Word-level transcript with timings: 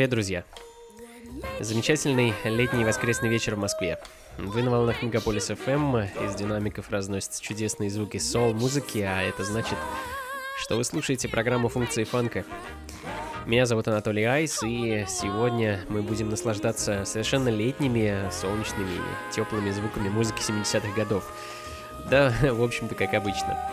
Привет, 0.00 0.12
друзья! 0.12 0.44
Замечательный 1.60 2.32
летний 2.44 2.86
воскресный 2.86 3.28
вечер 3.28 3.54
в 3.54 3.58
Москве. 3.58 3.98
Вы 4.38 4.62
на 4.62 4.70
волнах 4.70 5.02
Мегаполис 5.02 5.50
FM, 5.50 6.24
из 6.24 6.34
динамиков 6.36 6.88
разносятся 6.88 7.42
чудесные 7.42 7.90
звуки 7.90 8.16
сол-музыки, 8.16 9.00
а 9.00 9.20
это 9.20 9.44
значит, 9.44 9.76
что 10.58 10.76
вы 10.76 10.84
слушаете 10.84 11.28
программу 11.28 11.68
функции 11.68 12.04
фанка. 12.04 12.46
Меня 13.44 13.66
зовут 13.66 13.88
Анатолий 13.88 14.24
Айс, 14.24 14.62
и 14.62 15.04
сегодня 15.06 15.84
мы 15.90 16.00
будем 16.00 16.30
наслаждаться 16.30 17.04
совершенно 17.04 17.50
летними, 17.50 18.26
солнечными, 18.30 19.02
теплыми 19.30 19.70
звуками 19.70 20.08
музыки 20.08 20.40
70-х 20.40 20.94
годов. 20.96 21.30
Да, 22.08 22.32
в 22.40 22.62
общем-то, 22.62 22.94
как 22.94 23.12
обычно. 23.12 23.70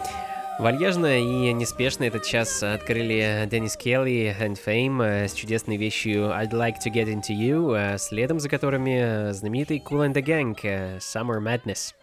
Вальяжно 0.59 1.19
и 1.19 1.53
неспешно 1.53 2.05
этот 2.05 2.23
час 2.23 2.63
открыли 2.63 3.47
Деннис 3.49 3.77
Келли 3.77 4.35
and 4.39 4.57
Fame 4.63 5.03
э, 5.03 5.27
с 5.27 5.33
чудесной 5.33 5.77
вещью 5.77 6.31
I'd 6.31 6.49
Like 6.49 6.77
to 6.83 6.91
Get 6.91 7.05
Into 7.05 7.29
You, 7.29 7.75
э, 7.75 7.97
следом 7.99 8.39
за 8.39 8.49
которыми 8.49 9.33
знаменитый 9.33 9.77
Cool 9.77 10.11
and 10.11 10.13
the 10.13 10.23
Gang 10.23 10.57
э, 10.63 10.97
Summer 10.97 11.39
Madness. 11.39 11.93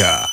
America. 0.00 0.27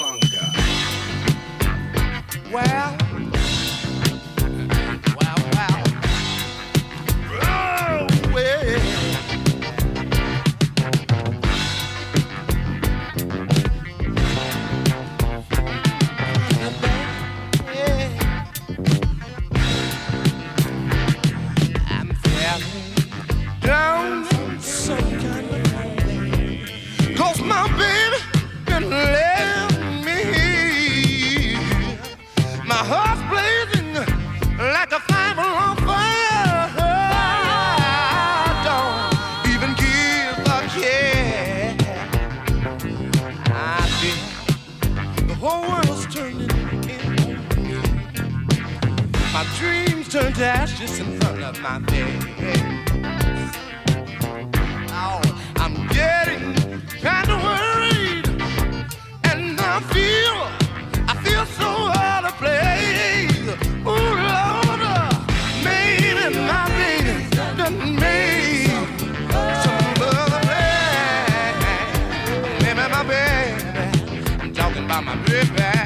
by 74.96 75.02
my 75.02 75.16
river. 75.26 75.85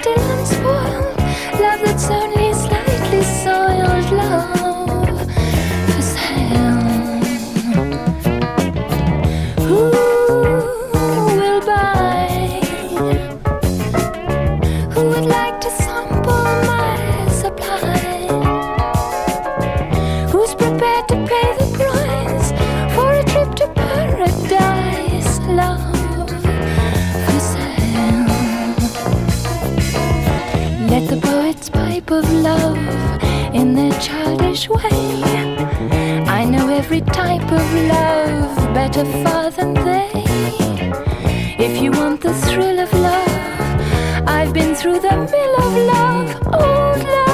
still 0.00 0.30
unspoiled, 0.30 1.16
love 1.60 1.80
that's 1.84 2.08
only 2.10 2.49
of 32.12 32.30
love 32.32 32.76
in 33.54 33.74
their 33.74 33.92
childish 34.00 34.68
way. 34.68 35.26
I 36.26 36.44
know 36.44 36.68
every 36.68 37.02
type 37.02 37.50
of 37.52 37.74
love 37.94 38.74
better 38.74 39.04
far 39.22 39.50
than 39.50 39.74
they. 39.74 40.10
If 41.58 41.80
you 41.82 41.90
want 41.92 42.20
the 42.22 42.34
thrill 42.34 42.80
of 42.80 42.92
love, 42.92 44.28
I've 44.28 44.52
been 44.52 44.74
through 44.74 45.00
the 45.00 45.16
mill 45.32 45.54
of 45.66 45.72
love, 45.94 46.36
old 46.46 47.04
love. 47.04 47.29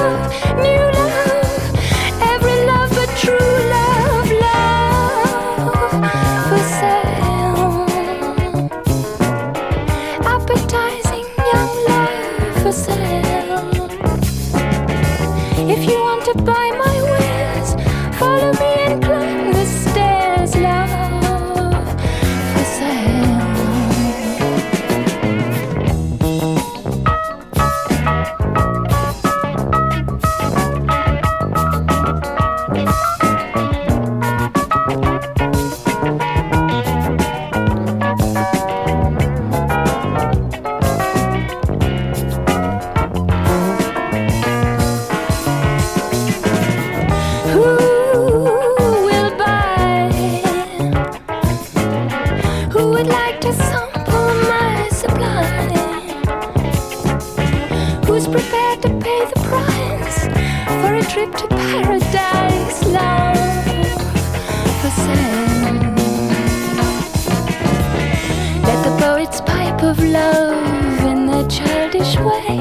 The 68.87 68.97
poets 69.01 69.41
pipe 69.41 69.83
of 69.83 69.99
love 70.01 70.99
in 71.11 71.25
their 71.25 71.45
childish 71.49 72.15
way. 72.27 72.57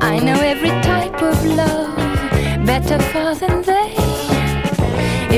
I 0.00 0.18
know 0.18 0.40
every 0.52 0.74
type 0.82 1.22
of 1.22 1.36
love 1.44 1.94
better 2.66 2.98
far 3.12 3.36
than 3.36 3.62
they. 3.62 3.94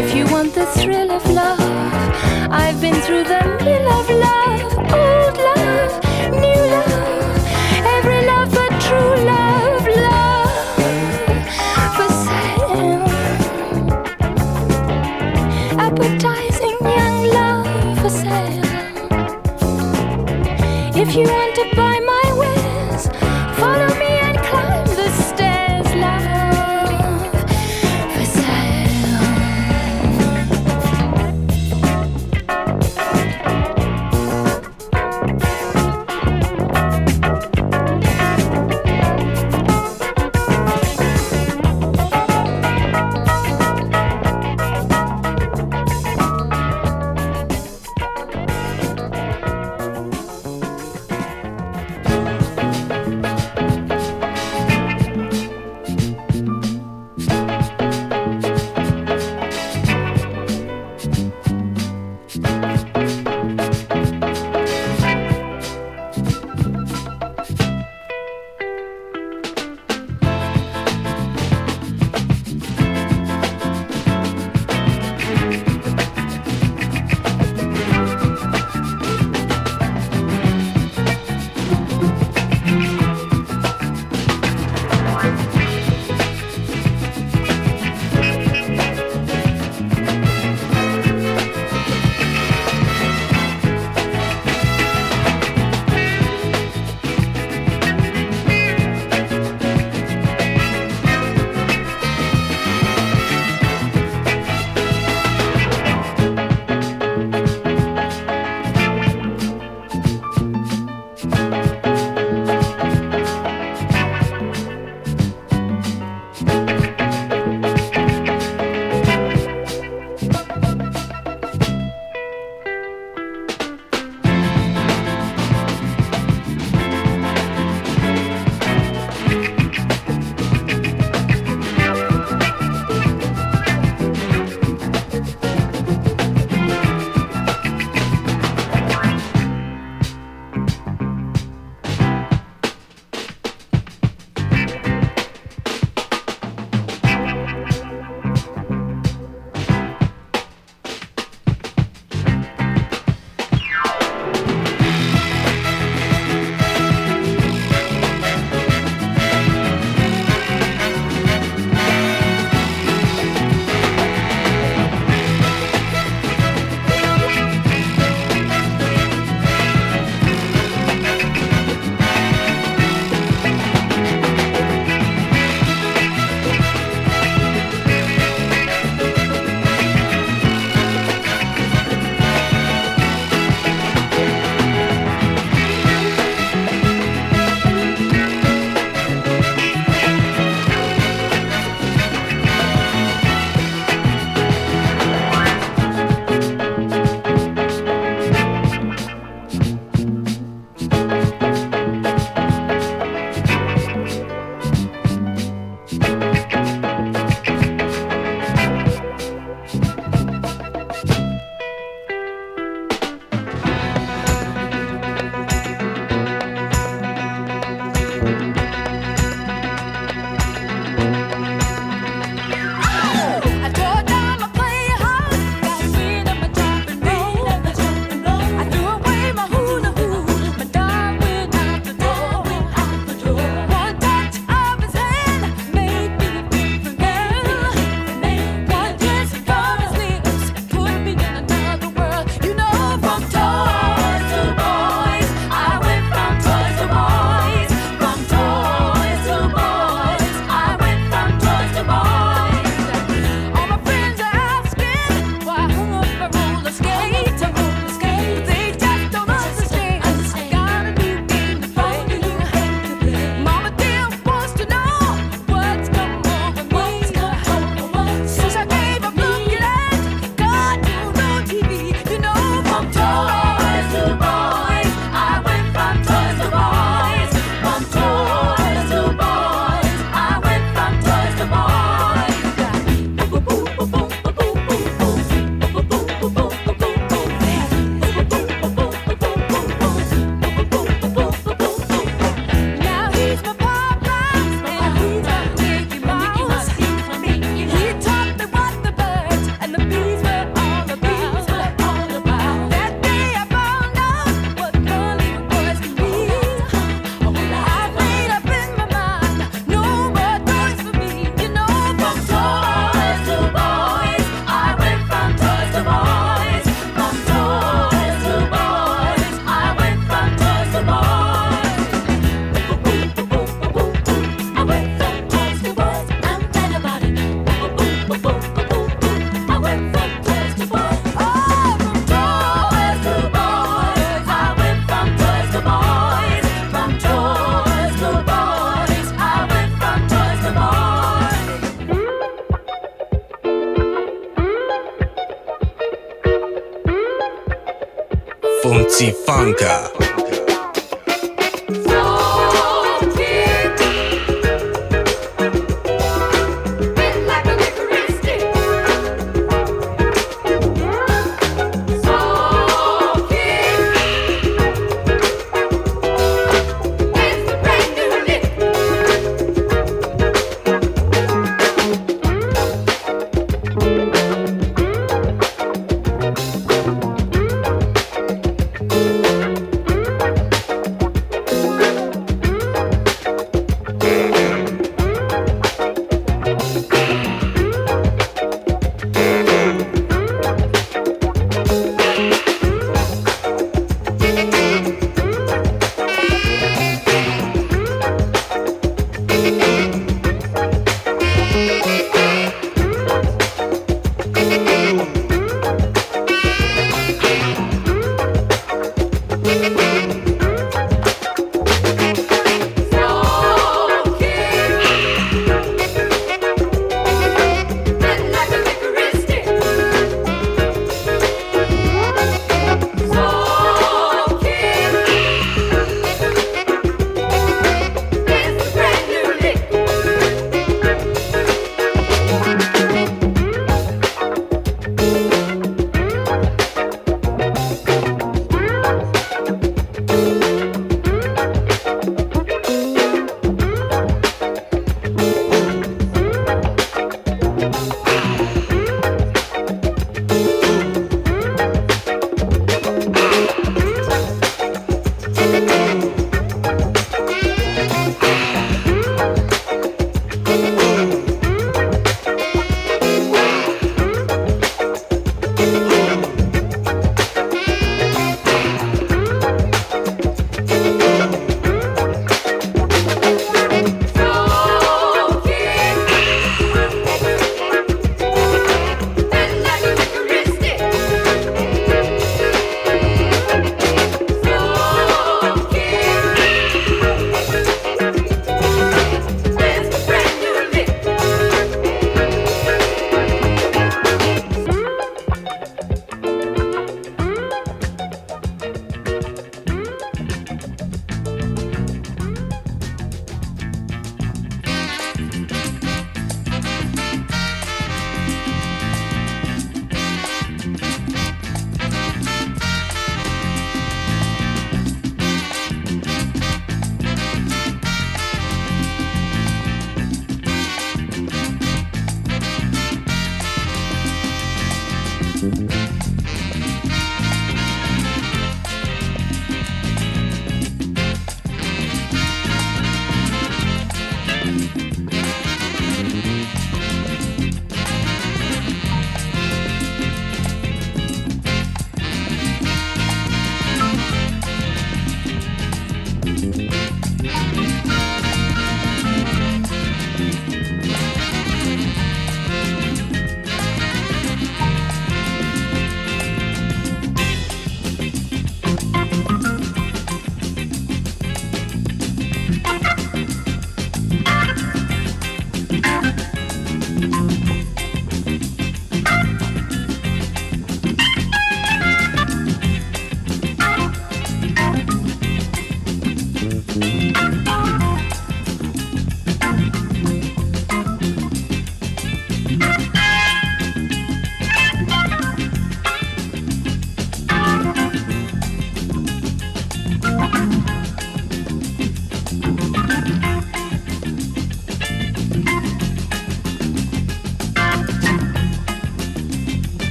If 0.00 0.14
you 0.14 0.24
want 0.34 0.54
the 0.54 0.64
thrill 0.76 1.10
of 1.10 1.24
love, 1.30 1.60
I've 2.62 2.80
been 2.80 2.98
through 3.04 3.24
the 3.24 3.42
mill 3.62 3.88
of 3.98 4.08
love, 4.08 4.21
If 21.12 21.16
you 21.18 21.24
want 21.24 21.51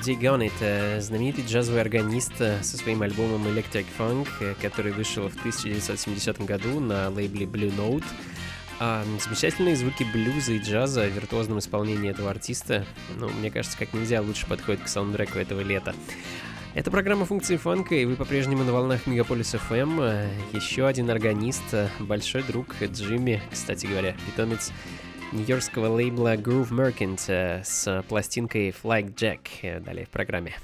It, 0.00 0.50
uh, 0.62 1.00
знаменитый 1.00 1.44
джазовый 1.44 1.82
органист 1.82 2.32
со 2.38 2.76
своим 2.76 3.02
альбомом 3.02 3.46
Electric 3.46 3.84
Funk, 3.98 4.28
uh, 4.40 4.56
который 4.62 4.92
вышел 4.92 5.28
в 5.28 5.36
1970 5.36 6.40
году 6.46 6.80
на 6.80 7.10
лейбле 7.10 7.44
Blue 7.44 7.70
Note. 7.76 8.04
А 8.78 9.04
замечательные 9.22 9.76
звуки 9.76 10.06
блюза 10.10 10.52
и 10.52 10.58
джаза 10.58 11.02
в 11.02 11.10
виртуозном 11.10 11.58
исполнении 11.58 12.10
этого 12.10 12.30
артиста, 12.30 12.86
ну, 13.18 13.28
мне 13.28 13.50
кажется, 13.50 13.76
как 13.76 13.92
нельзя 13.92 14.22
лучше 14.22 14.46
подходит 14.46 14.84
к 14.84 14.88
саундтреку 14.88 15.38
этого 15.38 15.60
лета. 15.60 15.94
Это 16.72 16.90
программа 16.90 17.26
функции 17.26 17.58
фанка, 17.58 17.94
и 17.94 18.06
вы 18.06 18.16
по-прежнему 18.16 18.64
на 18.64 18.72
волнах 18.72 19.06
Мегаполис 19.06 19.54
FM. 19.54 20.30
Еще 20.54 20.86
один 20.86 21.10
органист, 21.10 21.74
большой 21.98 22.42
друг 22.42 22.74
Джимми, 22.80 23.42
кстати 23.50 23.84
говоря, 23.86 24.16
питомец 24.24 24.72
нью-йоркского 25.32 25.88
лейбла 25.88 26.36
Groove 26.36 26.70
Merchant 26.70 27.20
э, 27.28 27.62
с 27.64 28.04
пластинкой 28.08 28.70
Flag 28.70 29.14
Jack. 29.14 29.40
Э, 29.62 29.80
далее 29.80 30.06
в 30.06 30.10
программе. 30.10 30.54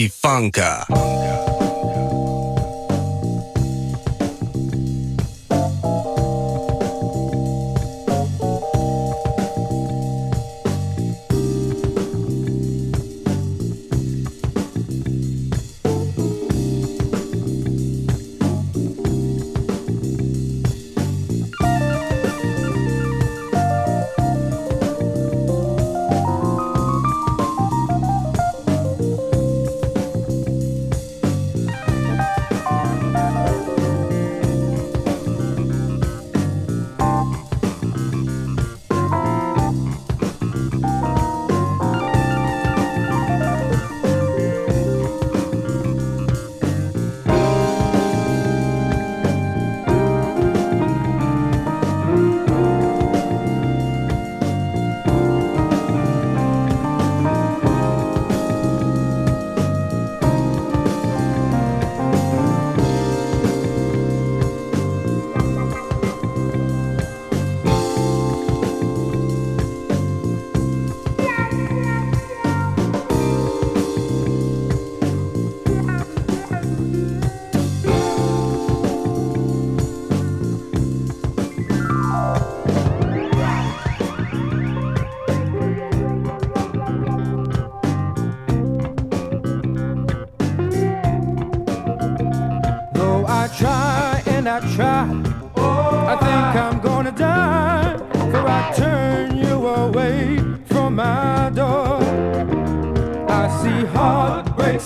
Funka. 0.00 0.86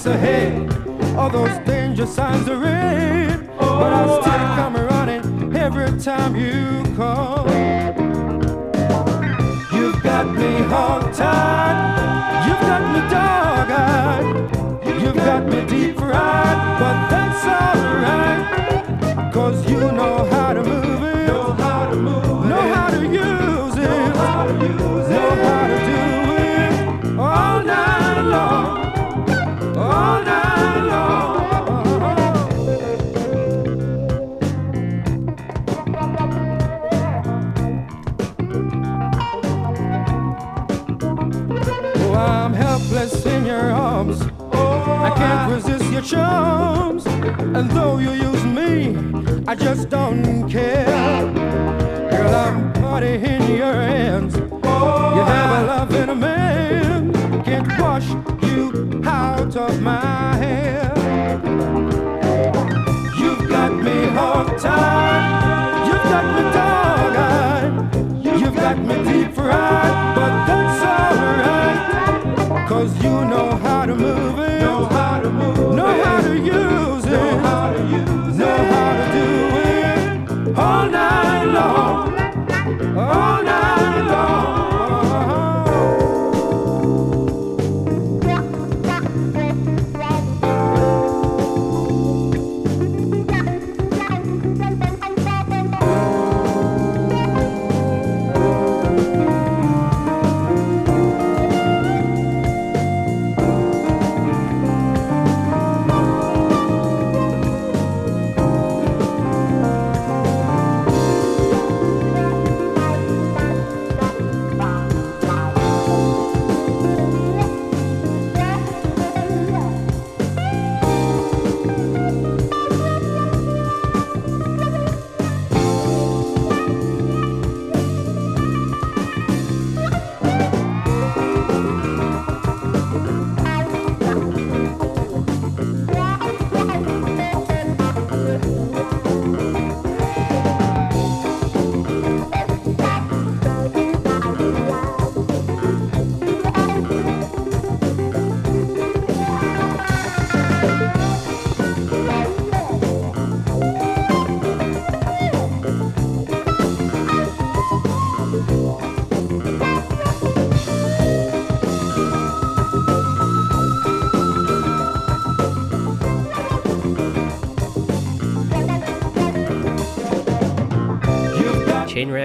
ahead. 0.07 0.73
All 1.17 1.31
those 1.31 1.57
danger 1.67 2.07
signs 2.07 2.49
are 2.49 2.65
in, 2.65 3.49
oh, 3.59 3.79
but 3.81 3.93
I 3.93 4.05
oh, 4.05 4.21
still 4.21 4.33
come 4.59 4.77
running 4.77 5.57
every 5.57 5.99
time 6.01 6.37
you 6.37 6.85
call. 6.95 7.47
You've 9.73 10.03
got 10.03 10.27
me 10.35 10.53
hog-tied, 10.73 11.79
you've 12.47 12.61
got 12.61 12.83
me 12.93 13.01
dog-eyed, 13.11 15.03
you've 15.03 15.17
got 15.17 15.47
me 15.47 15.67
deep-fried, 15.67 16.59
but 16.81 17.09
that's 17.11 17.45
alright. 17.47 18.36
Your 45.97 46.05
charms. 46.05 47.07
And 47.07 47.71
though 47.71 47.99
you 47.99 48.11
use 48.11 48.45
me, 48.45 48.97
I 49.49 49.55
just 49.55 49.89
don't 49.89 50.47
care. 50.49 50.85
Girl, 52.11 52.35
I'm 52.35 52.73
party 52.75 53.15
in 53.15 53.57
your 53.57 53.73
hands. 53.73 54.35
You 54.37 55.23
have 55.33 55.63
a 55.63 55.67
love 55.67 55.95
in 55.95 56.11
a 56.11 56.15
man. 56.15 57.13
Can't 57.45 57.81
wash 57.81 58.09
you 58.43 59.01
out 59.05 59.57
of 59.57 59.81
my 59.81 60.37
hair. 60.37 60.93
You've 63.19 63.49
got 63.49 63.73
me 63.73 64.07
hog 64.17 64.59
tied. 64.59 65.87
You've 65.87 66.07
got 66.13 66.27
me 66.37 66.43
dog 66.57 67.17
eyed. 67.31 68.41
You've 68.41 68.57
got 68.57 68.79
me 68.79 68.95
deep 69.05 69.35
fried. 69.35 69.86
Cause 72.87 73.03
you 73.03 73.11
know 73.11 73.51
how 73.57 73.85
to 73.85 73.97
move 73.97 74.39
it. 74.39 74.61
Know 74.61 74.85
how 74.85 75.21
to 75.21 75.29
move 75.29 75.75
Know 75.75 76.05
how 76.05 76.21
to 76.21 76.37
use 76.37 77.05
it. 77.05 77.11
Know 77.11 77.39
how 77.39 77.73
to 77.73 77.83
use 77.83 78.39
Know 78.39 78.57
how 78.73 78.93
to 78.99 79.07
do 79.17 79.27
it. 80.53 80.57
All 80.57 80.89
night 80.89 81.45
long. 81.47 82.15
All 82.97 83.43
night 83.43 83.76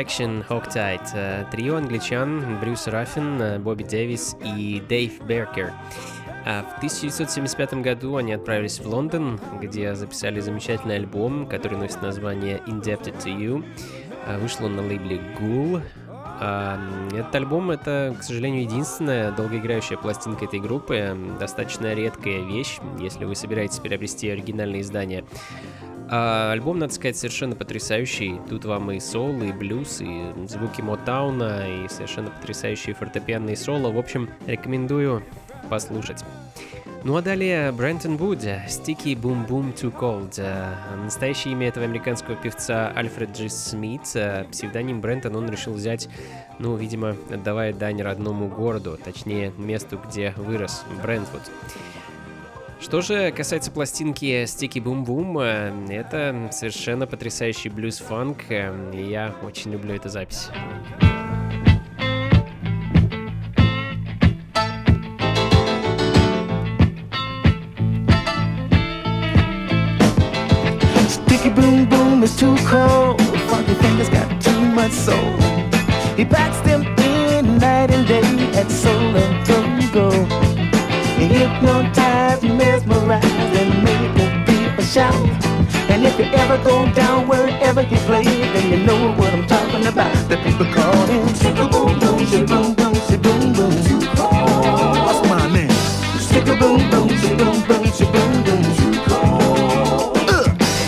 Chain 0.02 0.44
Reaction, 0.44 0.48
Hogtight, 0.48 1.10
э, 1.14 1.46
трио 1.52 1.76
англичан 1.76 2.60
Брюс 2.60 2.88
Раффин, 2.88 3.42
э, 3.42 3.60
Бобби 3.60 3.84
Дэвис 3.84 4.36
и 4.44 4.82
Дэйв 4.88 5.22
Беркер. 5.26 5.74
А 6.46 6.64
в 6.64 6.78
1975 6.78 7.82
году 7.84 8.16
они 8.16 8.34
отправились 8.34 8.80
в 8.80 8.88
Лондон, 8.88 9.40
где 9.62 9.94
записали 9.94 10.40
замечательный 10.40 10.96
альбом, 10.96 11.46
который 11.46 11.78
носит 11.78 12.02
название 12.02 12.62
Indebted 12.66 13.24
to 13.24 13.38
You. 13.38 13.64
А, 14.26 14.40
Вышел 14.40 14.66
он 14.66 14.76
на 14.76 14.82
лейбле 14.82 15.22
Ghoul. 15.40 15.82
А, 16.10 16.80
Этот 17.14 17.36
альбом— 17.36 17.70
это, 17.72 18.16
к 18.20 18.24
сожалению, 18.24 18.64
единственная 18.64 19.32
долгоиграющая 19.32 19.98
пластинка 19.98 20.46
этой 20.46 20.60
группы. 20.60 21.16
Достаточно 21.40 21.94
редкая 21.94 22.42
вещь, 22.42 22.80
если 23.00 23.26
вы 23.26 23.36
собираетесь 23.36 23.78
приобрести 23.78 24.30
оригинальное 24.30 24.82
издание. 24.82 25.24
А, 26.14 26.52
альбом, 26.52 26.78
надо 26.78 26.94
сказать, 26.94 27.16
совершенно 27.16 27.56
потрясающий. 27.56 28.38
Тут 28.50 28.66
вам 28.66 28.92
и 28.92 29.00
соул, 29.00 29.42
и 29.44 29.54
блюз, 29.54 30.02
и 30.02 30.34
звуки 30.46 30.82
Мотауна, 30.82 31.86
и 31.86 31.88
совершенно 31.88 32.30
потрясающие 32.30 32.94
фортепианные 32.94 33.56
соло. 33.56 33.92
В 33.94 33.98
общем, 33.98 34.30
рекомендую 34.46 35.24
послушать. 35.70 36.26
Ну 37.06 37.16
а 37.16 37.22
далее 37.22 37.72
Брентон 37.72 38.18
Вуд, 38.18 38.44
Sticky 38.44 39.16
Boom 39.16 39.48
Boom 39.48 39.74
Too 39.74 39.92
Cold. 39.98 40.34
Э, 40.38 40.76
Настоящее 41.02 41.54
имя 41.54 41.70
этого 41.70 41.86
американского 41.86 42.36
певца 42.36 42.92
Альфред 42.94 43.36
Джи 43.36 43.50
Смит. 43.50 44.02
Э, 44.14 44.44
Псевдоним 44.52 45.00
Брентон 45.00 45.36
он 45.38 45.50
решил 45.50 45.74
взять, 45.74 46.10
ну, 46.60 46.76
видимо, 46.76 47.16
отдавая 47.32 47.74
дань 47.74 48.02
родному 48.02 48.50
городу, 48.50 49.00
точнее, 49.04 49.52
месту, 49.58 49.98
где 49.98 50.34
вырос 50.38 50.84
Брентвуд. 51.02 51.42
Что 52.82 53.02
же 53.02 53.32
касается 53.32 53.70
пластинки 53.70 54.26
Boom 54.80 55.06
Boom, 55.06 55.40
э, 55.40 55.94
это 55.94 56.50
совершенно 56.52 57.06
потрясающий 57.06 57.70
блюз-фанк, 57.70 58.50
э, 58.50 58.92
и 58.92 59.04
я 59.04 59.36
очень 59.44 59.72
люблю 59.72 59.94
эту 59.94 60.10
запись. 60.10 60.50
Sticky 71.08 71.54
boom 71.54 71.88
boom 71.88 72.24
is 72.24 72.36
too 72.36 72.56
cold. 72.68 73.22
Funky 73.48 73.76
fingers 73.76 74.10
got 74.10 74.28
too 74.42 74.60
much 74.74 74.92
soul. 74.92 75.38
He 76.18 76.26
packs 76.26 76.60
them 76.62 76.84
in 76.98 77.60
night 77.60 77.92
and 77.92 78.08
day 78.08 78.24
at 78.60 78.72
Solar 78.72 79.28
Go 79.46 79.62
Go. 79.94 80.10
He 81.20 81.44
hypnotized, 82.42 82.88
mesmerized, 82.88 83.26
and 83.26 83.84
made 83.84 84.18
the 84.18 84.52
people 84.52 84.84
shout. 84.84 85.14
And 85.90 86.06
if 86.06 86.18
you 86.18 86.26
ever 86.26 86.58
go 86.64 86.92
down 86.94 87.28
wherever 87.28 87.82
he 87.84 87.96
plays, 88.08 88.26
then 88.26 88.72
you 88.72 88.86
know 88.86 89.14
what 89.14 89.34
I'm 89.34 89.46
talking 89.48 89.86
about. 89.86 90.14
The 90.30 90.38
people 90.38 90.66
call 90.74 91.06
him 91.08 91.28
Sticky 91.36 91.68
boom 91.68 92.00
boom, 92.00 92.26
shi 92.26 92.46
boom 92.46 92.74
boom, 92.74 92.94
shi 92.94 93.18
boom 93.18 93.54
boom. 93.54 93.72
What's 95.06 95.30
my 95.30 95.48
name? 95.54 95.70
Sticky 96.20 96.56
boom 96.58 96.90
boom, 96.90 97.10
shi 97.10 97.36
boom 97.36 97.62
boom, 97.68 97.84
boom 98.12 98.44
boom. 98.44 98.62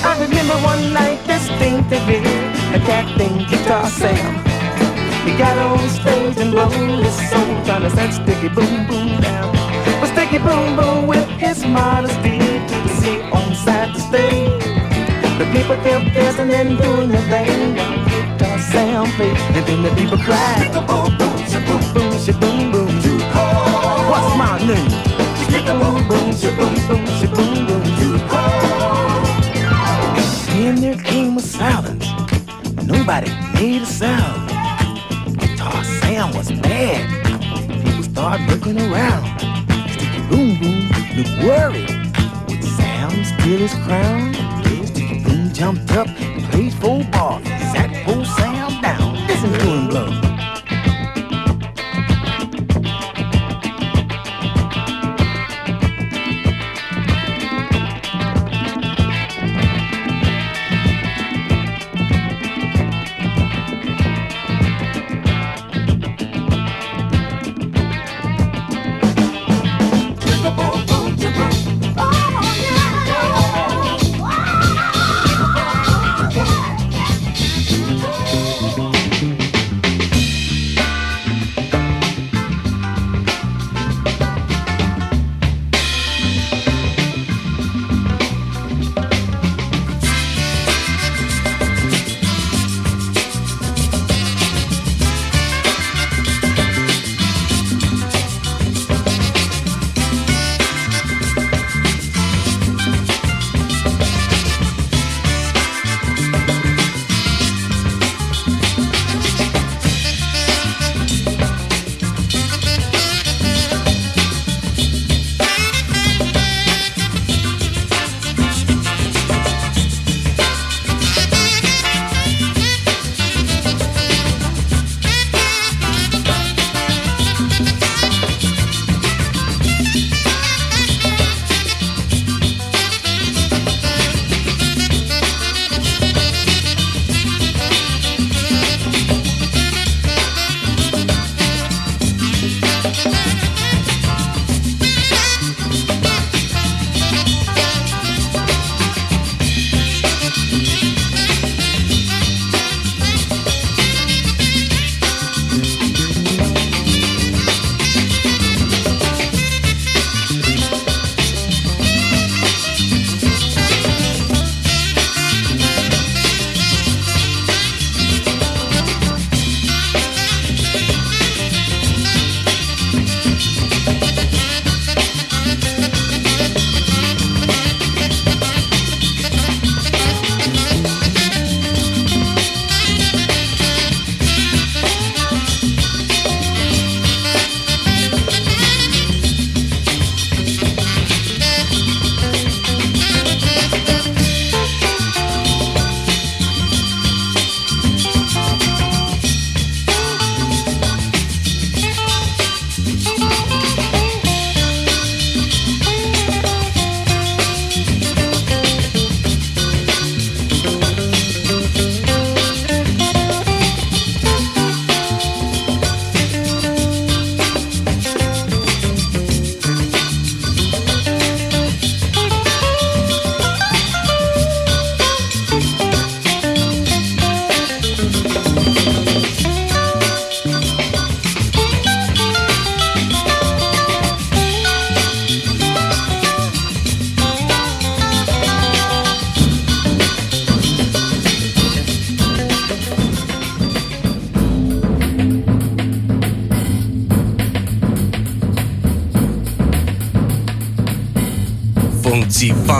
I 0.05 0.17
remember 0.19 0.55
one 0.65 0.93
night 0.93 1.19
this 1.27 1.47
thing 1.59 1.83
to 1.89 1.89
distinctively, 1.89 2.75
a 2.75 2.79
cat 2.79 3.17
named 3.17 3.47
Guitar 3.49 3.87
Sam. 3.87 4.43
He 5.25 5.37
got 5.37 5.57
on 5.57 5.79
stage 5.89 6.37
and 6.37 6.51
blew 6.51 7.01
his 7.01 7.29
soul, 7.29 7.63
trying 7.65 7.83
to 7.83 7.89
set 7.91 8.11
Sticky 8.13 8.49
Boom 8.49 8.87
Boom 8.87 9.21
down. 9.21 9.72
Sticky 10.33 10.45
Boom 10.45 10.75
Boom, 10.75 11.05
with 11.05 11.29
his 11.37 11.63
modesty, 11.63 12.39
to 12.39 12.89
see 12.97 13.21
on 13.21 13.53
side 13.53 13.93
the 13.93 13.99
stage. 13.99 14.63
The 15.37 15.45
people 15.53 15.75
kept 15.85 16.05
dancing 16.11 16.49
and 16.49 16.75
doing 16.75 17.09
their 17.09 17.21
thing 17.29 17.77
Sam 18.71 19.05
played, 19.11 19.37
and 19.37 19.63
then 19.67 19.83
the 19.83 19.93
people 19.93 20.17
cried. 20.17 20.71
Boom 20.87 21.17
boom, 21.19 21.37
shi 21.45 21.59
boom 21.67 21.93
boom, 21.93 22.17
shi 22.17 22.31
boom 22.31 22.71
boom. 22.71 22.87
What's 24.09 24.35
my 24.35 24.57
name? 24.65 24.89
Boom 25.79 26.07
Boom, 26.07 26.33
shi 26.33 26.49
boom 26.57 26.73
boom, 26.87 27.05
shi 27.19 27.27
boom 27.27 27.67
boom. 27.67 27.83
Then 30.49 30.75
there 30.81 30.95
came 30.95 31.37
a 31.37 31.41
silence. 31.41 32.07
Nobody 32.87 33.29
made 33.53 33.83
a 33.83 33.85
sound. 33.85 34.49
Guitar 35.39 35.83
Sam 35.83 36.33
was 36.35 36.49
mad. 36.49 37.05
People 37.83 38.01
started 38.01 38.49
looking 38.49 38.81
around. 38.81 39.52
Boom 40.33 40.57
Boom 40.57 40.89
looked 41.15 41.43
worried. 41.45 41.89
Sam 42.63 43.23
steal 43.23 43.59
his 43.59 43.75
crown? 43.85 44.33
Boom 45.23 45.53
jumped 45.53 45.91
up, 45.91 46.07
and 46.07 46.43
played 46.45 46.73
full 46.73 47.03
ball, 47.11 47.32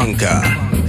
Funka. 0.04 0.83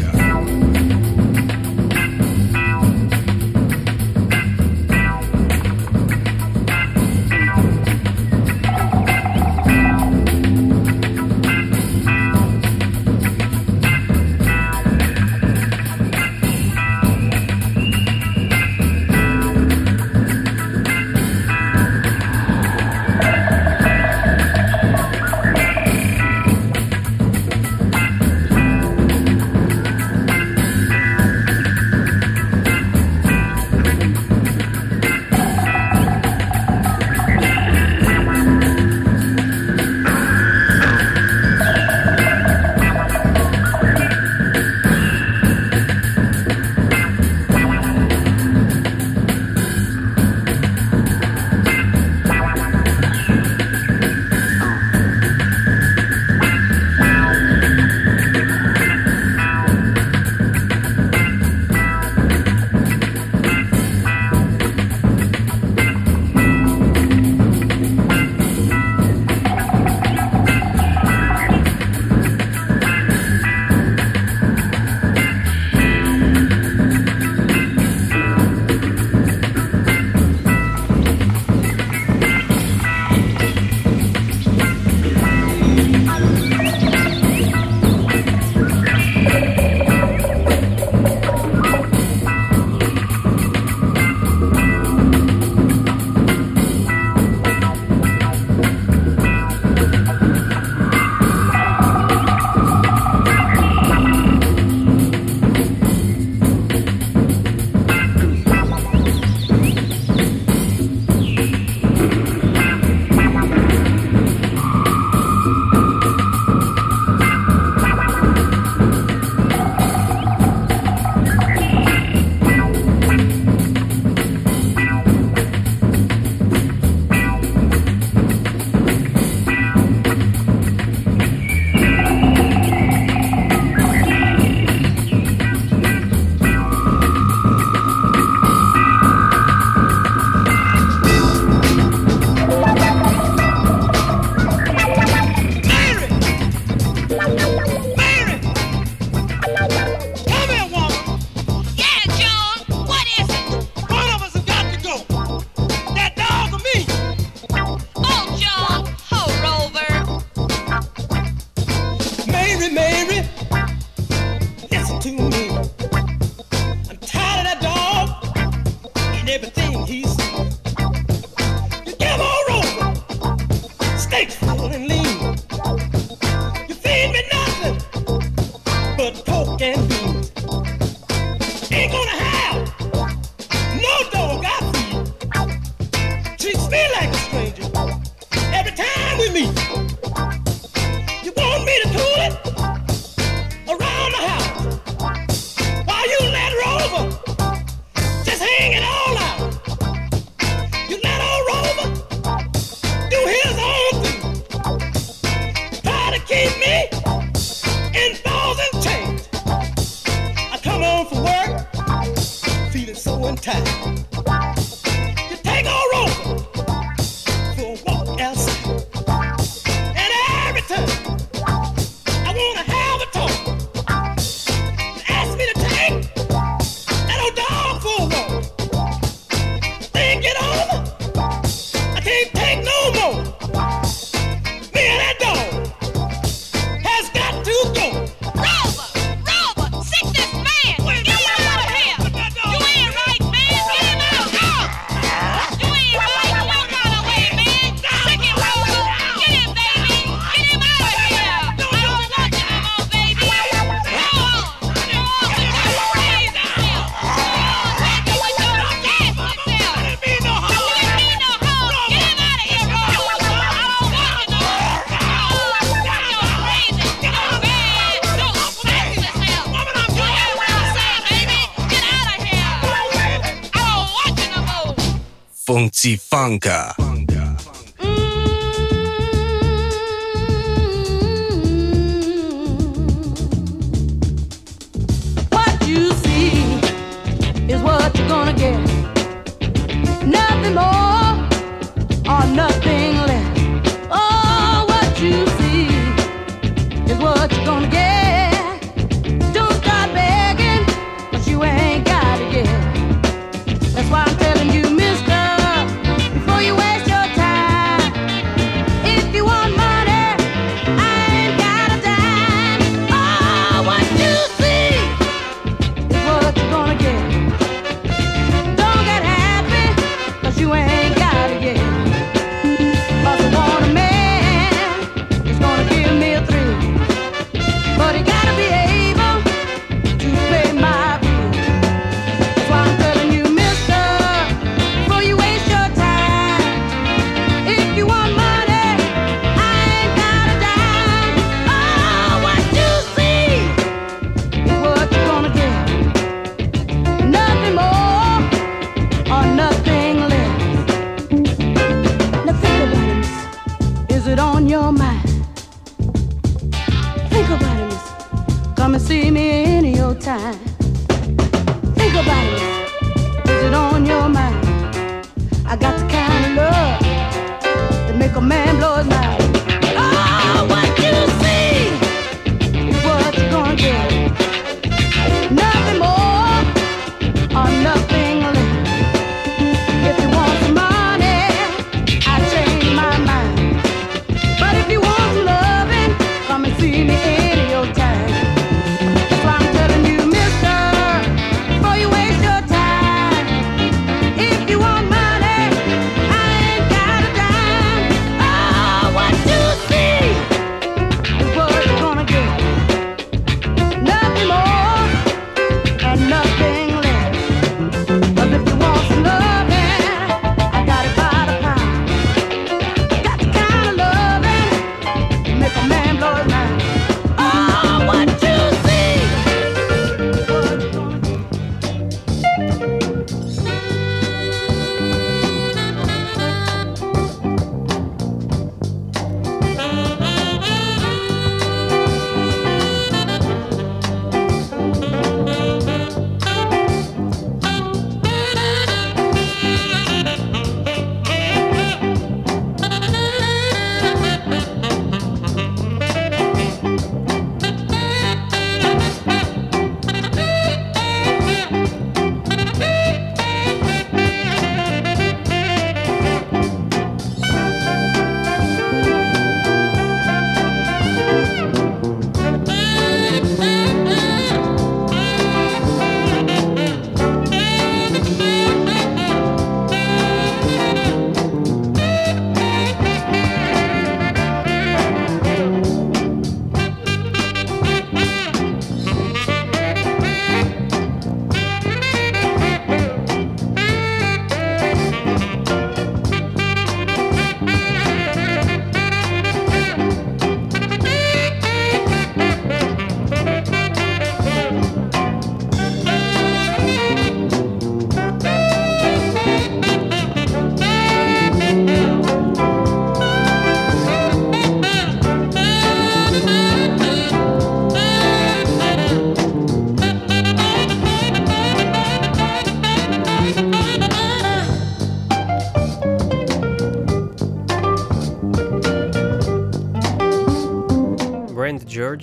Funka. 275.92 276.83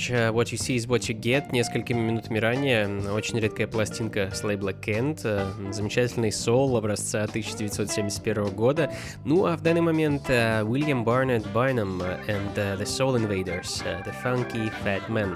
Э, 0.10 0.32
what 0.32 0.52
you 0.52 0.58
see 0.58 0.76
is 0.76 0.88
what 0.88 1.10
you 1.10 1.20
get 1.20 1.52
несколькими 1.52 1.99
минутами 1.99 2.39
ранее. 2.39 2.88
Очень 3.12 3.39
редкая 3.39 3.68
пластинка 3.68 4.32
с 4.34 4.43
лейбла 4.43 4.72
Kent. 4.72 5.22
Э, 5.24 5.45
замечательный 5.72 6.32
соло 6.32 6.80
образца 6.80 7.24
1971 7.24 8.49
года. 8.56 8.91
Ну 9.26 9.45
а 9.45 9.58
в 9.58 9.62
данный 9.62 9.82
момент 9.82 10.24
э, 10.30 10.64
Уильям 10.64 11.04
Барнетт 11.04 11.45
Байном 11.54 12.02
and 12.02 12.56
the 12.56 12.84
Soul 12.84 13.18
Invaders, 13.18 13.84
The 13.84 14.14
Funky 14.24 14.72
Fat 14.84 15.08
Man. 15.10 15.36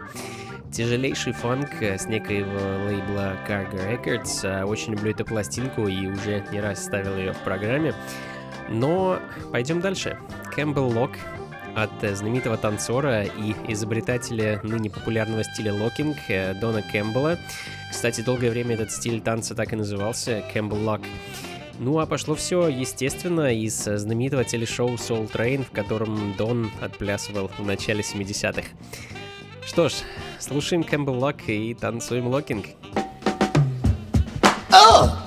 Тяжелейший 0.72 1.34
фанк 1.34 1.82
с 1.82 2.05
некоего 2.07 2.86
лейбла 2.86 3.38
Cargo 3.47 3.80
Records. 3.88 4.66
Очень 4.66 4.93
люблю 4.93 5.11
эту 5.11 5.24
пластинку 5.24 5.88
и 5.88 6.07
уже 6.07 6.43
не 6.51 6.59
раз 6.59 6.84
ставил 6.84 7.16
ее 7.18 7.34
в 7.34 7.39
программе. 7.39 7.93
Но 8.70 9.20
пойдем 9.51 9.80
дальше. 9.80 10.18
Campbell 10.55 10.91
Lock 10.91 11.16
от 11.76 12.03
э, 12.03 12.15
знаменитого 12.15 12.57
танцора 12.57 13.23
и 13.23 13.53
изобретателя 13.67 14.59
ныне 14.63 14.89
популярного 14.89 15.43
стиля 15.43 15.73
локинг 15.73 16.17
э, 16.30 16.53
Дона 16.55 16.82
Кэмпбелла. 16.82 17.38
Кстати, 17.91 18.21
долгое 18.21 18.49
время 18.49 18.76
этот 18.76 18.91
стиль 18.91 19.21
танца 19.21 19.55
так 19.55 19.73
и 19.73 19.76
назывался— 19.76 20.43
Campbell 20.53 20.83
Lock. 20.83 21.01
Ну 21.78 21.99
а 21.99 22.05
пошло 22.05 22.36
все, 22.36 22.69
естественно, 22.69 23.53
из 23.53 23.86
э, 23.88 23.97
знаменитого 23.97 24.45
телешоу 24.45 24.95
Soul 24.95 25.30
Train, 25.30 25.65
в 25.65 25.71
котором 25.71 26.34
Дон 26.38 26.71
отплясывал 26.82 27.51
в 27.57 27.65
начале 27.65 28.01
70-х. 28.01 28.67
Что 29.65 29.89
ж, 29.89 29.93
слушаем 30.39 30.84
Campbell 30.84 31.20
Lock 31.20 31.47
и 31.47 31.73
танцуем 31.73 32.28
локинг. 32.28 32.67
Oh! 34.71 35.24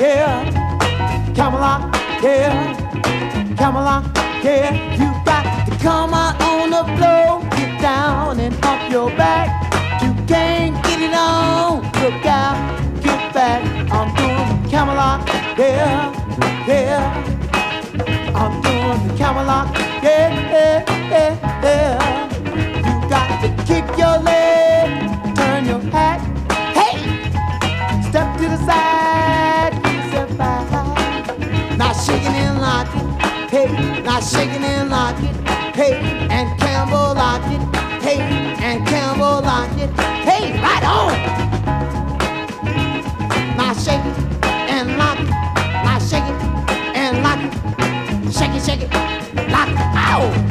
Yeah. 0.00 0.48
Camelot, 1.34 1.94
yeah. 2.22 2.74
Camelot, 3.58 4.04
yeah. 4.42 4.72
You 4.96 5.24
got 5.26 5.44
to 5.66 5.76
come 5.76 6.14
out 6.14 6.40
on 6.40 6.70
the 6.70 6.84
floor, 6.96 7.42
get 7.50 7.82
down 7.82 8.40
and 8.40 8.54
hump 8.64 8.90
your 8.90 9.10
back. 9.10 9.48
You 10.02 10.14
can't 10.26 10.82
get 10.84 11.02
it 11.02 11.12
on, 11.12 11.82
look 12.00 12.24
out, 12.24 12.56
get 13.02 13.34
back. 13.34 13.62
I'm 13.92 14.08
doing 14.16 14.70
Camelot, 14.70 15.28
yeah, 15.58 16.64
yeah. 16.66 18.32
I'm 18.34 18.62
doing 18.62 19.06
the 19.06 19.14
Camelot, 19.18 19.68
yeah, 20.02 20.30
yeah, 20.50 21.62
yeah. 21.62 22.28
You 22.86 23.08
got 23.10 23.28
to 23.42 23.48
kick 23.66 23.84
your 23.98 24.16
leg, 24.22 24.49
shaking 34.30 34.62
and 34.62 34.90
lock 34.90 35.16
it, 35.18 35.34
hey, 35.74 35.94
and 36.30 36.58
Campbell 36.60 37.14
lock 37.14 37.42
it, 37.50 37.60
hey, 38.00 38.20
and 38.62 38.86
Campbell 38.86 39.40
lock 39.42 39.70
it, 39.76 39.90
hey, 40.22 40.52
right 40.62 40.84
on. 40.84 41.12
Now 43.56 43.74
shake 43.74 44.04
it 44.04 44.44
and 44.70 44.96
lock. 44.96 45.18
It, 45.18 45.28
now 45.84 45.98
shake 45.98 46.22
it 46.22 46.40
and 46.96 47.22
lock. 47.24 47.40
It, 47.42 48.32
shake 48.32 48.54
it, 48.54 48.62
shake 48.62 48.82
it, 48.82 49.50
lock 49.50 49.68
it, 49.68 49.78
ow. 49.96 50.49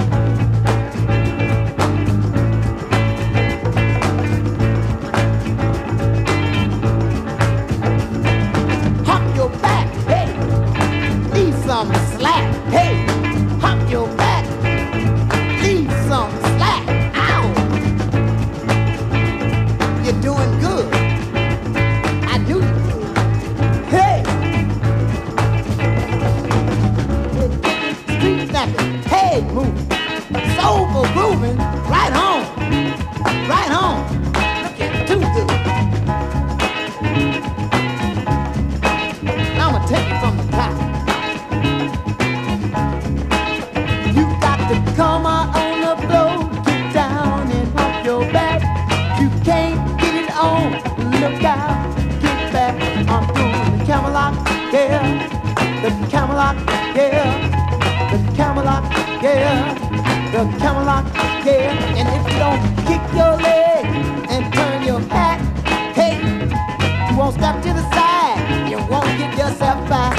The 60.46 60.58
Camelot, 60.58 61.04
yeah. 61.46 62.00
And 62.00 62.08
if 62.16 62.24
you 62.32 62.40
don't 62.40 62.62
kick 62.88 63.04
your 63.14 63.36
leg 63.44 63.86
and 64.32 64.54
turn 64.54 64.84
your 64.84 65.02
hat, 65.12 65.40
hey. 65.94 66.16
You 67.12 67.18
won't 67.18 67.36
step 67.36 67.62
to 67.64 67.74
the 67.74 67.84
side. 67.92 68.70
You 68.70 68.78
won't 68.88 69.12
get 69.18 69.38
yourself 69.38 69.78
back. 69.90 70.16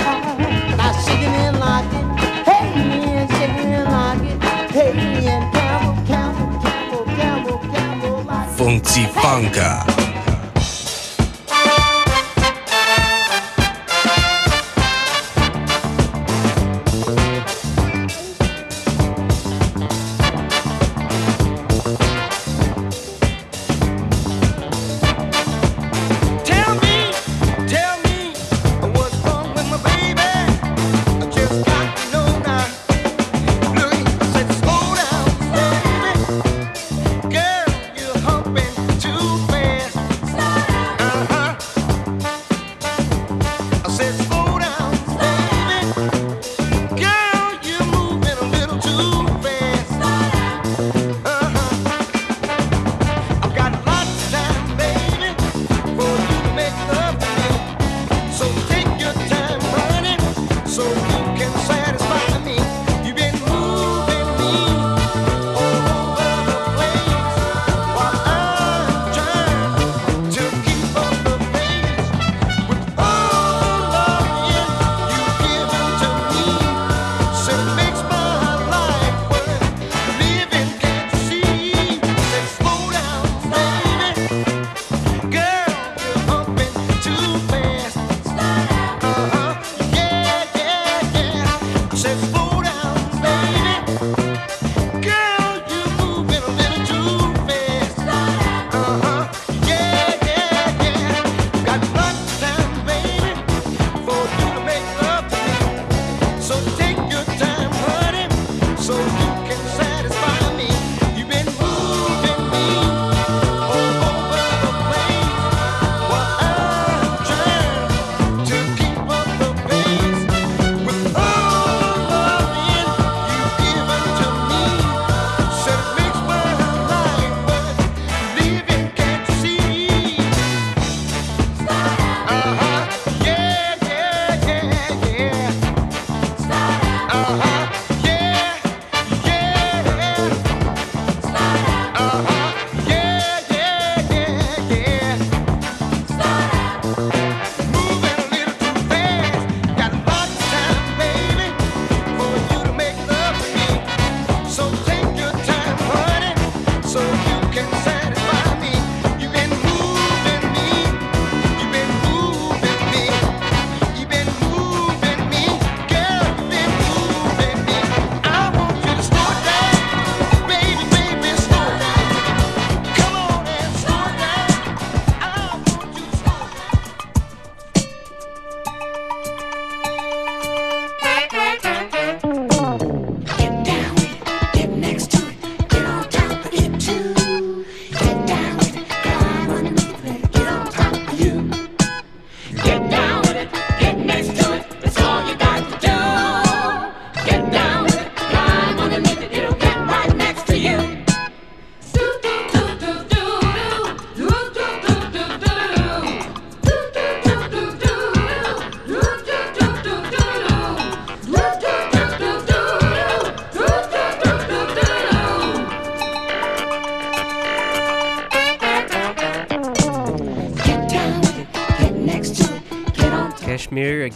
Now 0.76 0.92
shaking 1.04 1.34
and 1.46 1.58
locking. 1.58 2.08
Hey, 2.44 2.68
and 3.16 3.30
shaking 3.30 3.72
and 3.72 3.90
locking. 3.90 4.40
Hey, 4.76 4.92
and 5.26 5.54
Campbell, 5.54 6.04
Campbell, 6.04 6.60
Campbell, 6.60 7.04
Campbell, 7.16 7.58
Campbell. 7.72 8.56
Funky 8.58 9.04
Funka. 9.06 9.84
Tell 9.86 10.09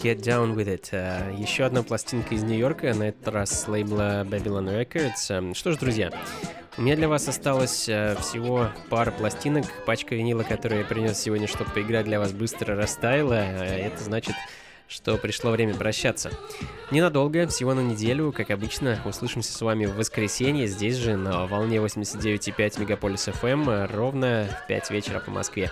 Get 0.04 0.20
Down 0.20 0.54
With 0.54 0.68
It. 0.68 0.88
Э, 0.92 1.34
Еще 1.34 1.64
одна 1.64 1.82
пластинка 1.82 2.34
из 2.34 2.42
Нью-Йорка, 2.42 2.92
на 2.92 3.04
этот 3.04 3.26
раз 3.28 3.62
с 3.62 3.68
лейбла 3.68 4.22
Babylon 4.24 4.68
Records. 4.68 5.30
Эм, 5.30 5.54
Что 5.54 5.72
ж, 5.72 5.78
друзья, 5.78 6.10
у 6.76 6.82
меня 6.82 6.94
для 6.94 7.08
вас 7.08 7.26
осталось 7.26 7.88
э, 7.88 8.14
всего 8.20 8.68
пара 8.90 9.12
пластинок. 9.12 9.64
Пачка 9.86 10.14
винила, 10.14 10.42
которую 10.42 10.80
я 10.82 10.86
принес 10.86 11.18
сегодня, 11.18 11.48
чтобы 11.48 11.70
поиграть 11.70 12.04
для 12.04 12.18
вас, 12.18 12.32
быстро 12.32 12.76
растаяла. 12.76 13.32
Э, 13.32 13.86
Это 13.86 14.04
значит, 14.04 14.34
что 14.88 15.16
пришло 15.16 15.52
время 15.52 15.72
прощаться. 15.72 16.30
Ненадолго, 16.90 17.46
всего 17.46 17.72
на 17.72 17.80
неделю, 17.80 18.30
как 18.30 18.50
обычно, 18.50 18.98
услышимся 19.06 19.52
с 19.54 19.60
вами 19.62 19.86
в 19.86 19.96
воскресенье, 19.96 20.66
здесь 20.66 20.96
же, 20.96 21.16
на 21.16 21.46
волне 21.46 21.78
89,5 21.78 22.78
Мегаполис 22.78 23.26
FM, 23.28 23.90
ровно 23.90 24.48
в 24.64 24.66
5 24.66 24.90
вечера 24.90 25.20
по 25.20 25.30
Москве. 25.30 25.70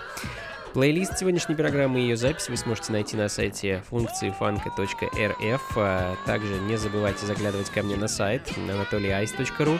Плейлист 0.73 1.19
сегодняшней 1.19 1.53
программы 1.53 1.99
и 1.99 2.01
ее 2.01 2.17
запись 2.17 2.49
вы 2.49 2.57
сможете 2.57 2.91
найти 2.93 3.15
на 3.15 3.29
сайте 3.29 3.83
функции 3.87 4.31
фанка.рф. 4.31 5.71
А 5.75 6.15
Также 6.25 6.59
не 6.61 6.77
забывайте 6.77 7.27
заглядывать 7.27 7.69
ко 7.69 7.83
мне 7.83 7.95
на 7.95 8.07
сайт 8.07 8.51
anatolyice.ru, 8.57 9.79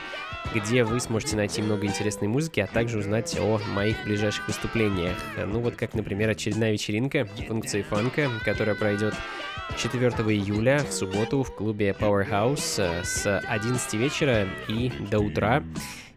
где 0.54 0.84
вы 0.84 1.00
сможете 1.00 1.34
найти 1.34 1.62
много 1.62 1.86
интересной 1.86 2.28
музыки, 2.28 2.60
а 2.60 2.68
также 2.68 2.98
узнать 2.98 3.36
о 3.40 3.58
моих 3.74 4.04
ближайших 4.04 4.46
выступлениях. 4.46 5.16
Ну 5.36 5.58
вот 5.58 5.74
как, 5.74 5.94
например, 5.94 6.30
очередная 6.30 6.70
вечеринка 6.70 7.26
функции 7.48 7.82
фанка, 7.82 8.30
которая 8.44 8.76
пройдет 8.76 9.14
4 9.76 10.10
июля 10.10 10.78
в 10.78 10.92
субботу 10.92 11.42
в 11.42 11.52
клубе 11.56 11.90
Powerhouse 11.98 12.76
э, 12.78 13.02
с 13.02 13.40
11 13.40 13.94
вечера 13.94 14.46
и 14.68 14.92
до 15.10 15.18
утра. 15.18 15.64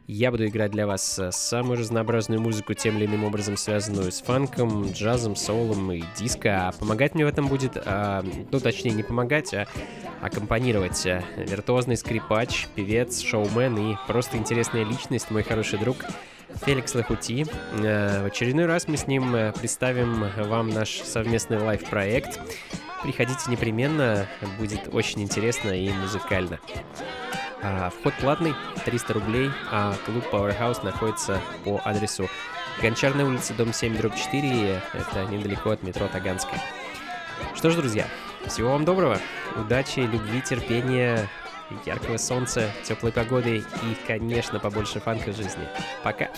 Я 0.09 0.31
буду 0.31 0.47
играть 0.47 0.71
для 0.71 0.87
вас 0.87 1.19
э, 1.19 1.33
самую 1.33 1.79
разнообразную 1.79 2.39
музыку, 2.41 2.73
тем 2.73 2.97
или 2.97 3.05
иным 3.05 3.25
образом 3.25 3.57
связанную 3.57 4.13
с 4.13 4.21
фанком, 4.21 4.89
джазом, 4.93 5.35
соулом 5.35 5.91
и 5.91 6.01
диско. 6.17 6.69
А 6.69 6.71
помогать 6.71 7.13
мне 7.13 7.25
в 7.25 7.27
этом 7.27 7.49
будет, 7.49 7.73
а, 7.75 8.23
ну 8.49 8.59
точнее 8.61 8.91
не 8.91 9.03
помогать, 9.03 9.53
а 9.53 9.67
аккомпанировать 10.21 11.05
а, 11.05 11.21
виртуозный 11.35 11.97
скрипач, 11.97 12.67
певец, 12.73 13.21
шоумен 13.21 13.77
и 13.77 13.95
просто 14.07 14.37
интересная 14.37 14.85
личность, 14.85 15.29
мой 15.29 15.43
хороший 15.43 15.77
друг 15.77 15.97
Феликс 16.65 16.95
Лахути. 16.95 17.45
Э, 17.73 18.23
В 18.23 18.27
очередной 18.27 18.65
раз 18.65 18.87
мы 18.87 18.95
с 18.95 19.07
ним 19.07 19.35
э, 19.35 19.51
представим 19.51 20.25
вам 20.37 20.69
наш 20.69 21.01
совместный 21.01 21.57
лайв-проект. 21.57 22.39
Приходите 23.03 23.51
непременно, 23.51 24.25
будет 24.57 24.87
очень 24.93 25.21
интересно 25.21 25.71
и 25.71 25.91
музыкально. 25.91 26.61
А, 27.69 27.89
вход 27.89 28.13
платный, 28.21 28.55
300 28.85 29.13
рублей, 29.13 29.51
а 29.69 29.93
клуб 30.05 30.23
Powerhouse 30.31 30.85
находится 30.85 31.41
по 31.65 31.81
адресу 31.83 32.29
Гончарная 32.81 33.25
улица, 33.25 33.53
дом 33.55 33.73
7, 33.73 33.97
дробь 33.97 34.15
4, 34.15 34.81
это 34.93 35.25
недалеко 35.25 35.71
от 35.71 35.83
метро 35.83 36.07
Таганская. 36.07 36.61
Что 37.55 37.71
ж, 37.71 37.75
друзья, 37.75 38.05
всего 38.45 38.71
вам 38.71 38.85
доброго, 38.85 39.19
удачи, 39.55 39.99
любви, 39.99 40.41
терпения, 40.41 41.27
яркого 41.85 42.17
солнца, 42.17 42.71
теплой 42.83 43.11
погоды 43.11 43.57
и, 43.57 43.97
конечно, 44.05 44.59
побольше 44.59 45.01
фанка 45.01 45.31
в 45.33 45.35
жизни. 45.35 45.67
Пока! 46.03 46.29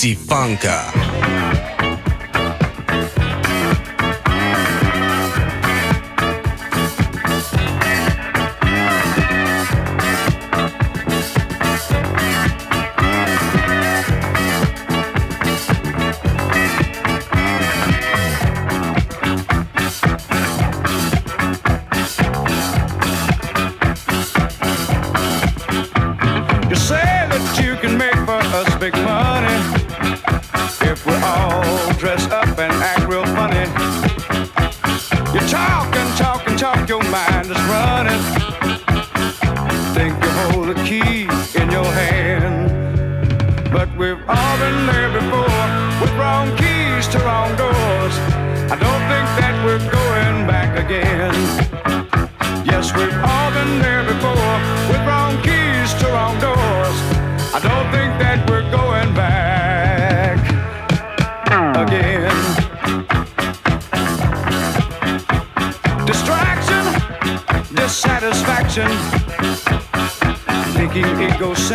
Funka. 0.00 0.99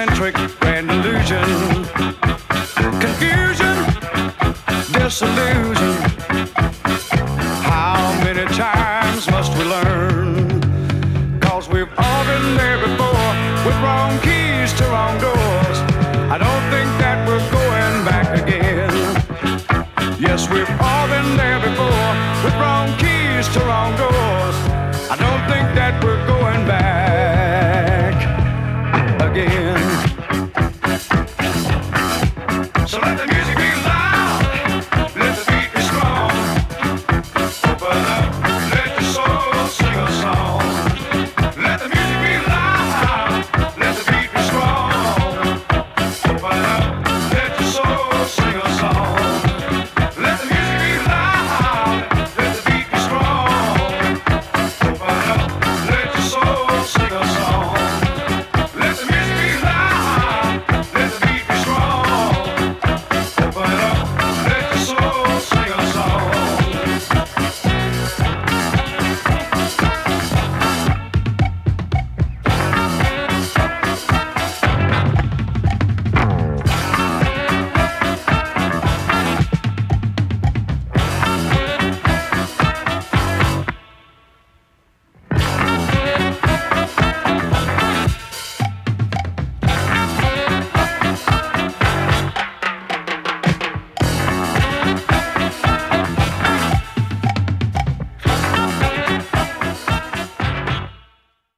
Egocentric, 0.06 0.60
grand 0.60 0.92
illusion, 0.92 1.75